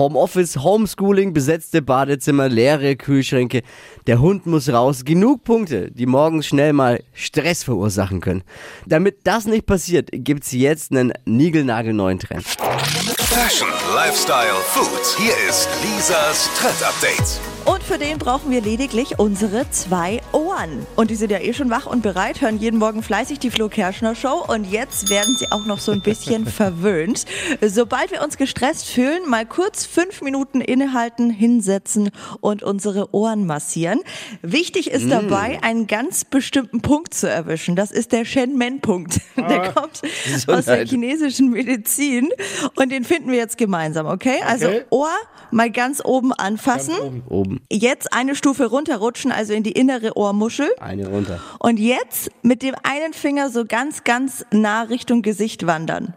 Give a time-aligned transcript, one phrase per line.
[0.00, 3.60] Homeoffice, Homeschooling, besetzte Badezimmer, leere Kühlschränke.
[4.06, 5.04] Der Hund muss raus.
[5.04, 8.42] Genug Punkte, die morgens schnell mal Stress verursachen können.
[8.86, 12.46] Damit das nicht passiert, gibt's jetzt einen niegelnagelneuen Trend.
[13.18, 15.18] Fashion, Lifestyle, Food.
[15.18, 17.38] Hier ist Lisas Trend Update.
[17.66, 20.49] Und für den brauchen wir lediglich unsere zwei Ohren.
[20.96, 23.68] Und die sind ja eh schon wach und bereit, hören jeden Morgen fleißig die Flo
[23.68, 24.44] Kerschner Show.
[24.48, 27.24] Und jetzt werden sie auch noch so ein bisschen verwöhnt.
[27.60, 32.10] Sobald wir uns gestresst fühlen, mal kurz fünf Minuten innehalten, hinsetzen
[32.40, 34.00] und unsere Ohren massieren.
[34.42, 37.76] Wichtig ist dabei, einen ganz bestimmten Punkt zu erwischen.
[37.76, 39.20] Das ist der Shen-Men-Punkt.
[39.36, 40.02] Der kommt
[40.48, 42.28] aus der chinesischen Medizin.
[42.74, 44.40] Und den finden wir jetzt gemeinsam, okay?
[44.46, 44.84] Also Okay.
[44.90, 45.10] Ohr
[45.50, 47.22] mal ganz oben anfassen.
[47.28, 47.60] Oben.
[47.70, 50.39] Jetzt eine Stufe runterrutschen, also in die innere Ohrmuschel.
[50.80, 51.40] Eine runter.
[51.58, 56.14] Und jetzt mit dem einen Finger so ganz, ganz nah Richtung Gesicht wandern.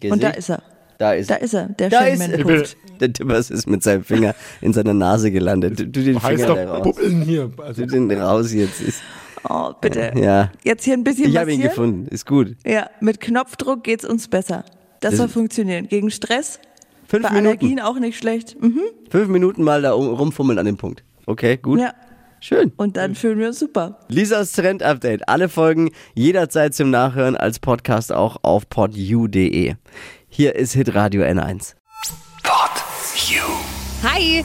[0.00, 0.12] Gesicht.
[0.12, 0.62] Und da ist er.
[0.98, 2.76] Da ist Da ist er, der Da ist.
[3.00, 5.78] Der Tippers ist mit seinem Finger in seiner Nase gelandet.
[5.80, 6.82] Du, du den Heißt Finger da doch raus.
[6.82, 7.50] Bubbeln hier.
[7.56, 8.80] Also, Du den raus jetzt.
[8.82, 9.00] Ist,
[9.48, 10.12] Oh, bitte.
[10.16, 10.52] ja.
[10.62, 12.06] Jetzt hier ein bisschen Ich habe ihn gefunden.
[12.08, 12.56] Ist gut.
[12.66, 14.64] Ja, mit Knopfdruck geht's uns besser.
[15.00, 15.88] Das, Das- soll funktionieren.
[15.88, 16.60] Gegen Stress,
[17.08, 17.46] Fünf bei Minuten.
[17.46, 18.60] Allergien auch nicht schlecht.
[18.60, 18.82] Mhm.
[19.08, 21.02] Fünf Minuten mal da um- rumfummeln an dem Punkt.
[21.24, 21.80] Okay, gut.
[21.80, 21.94] Ja.
[22.40, 22.72] Schön.
[22.76, 23.98] Und dann fühlen wir uns super.
[24.08, 25.28] Lisas Trend Update.
[25.28, 29.74] Alle Folgen jederzeit zum Nachhören als Podcast auch auf podu.de.
[30.28, 31.74] Hier ist Hitradio N1.
[32.42, 32.82] Pod
[33.28, 33.42] You.
[34.02, 34.44] Hi!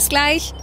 [0.00, 0.54] Bis gleich.